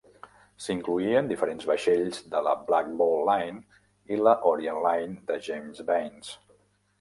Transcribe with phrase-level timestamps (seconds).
[0.67, 3.61] S'incloïen diferents vaixells de la Black Ball Line
[4.17, 6.35] i la Orient Line de James Baines.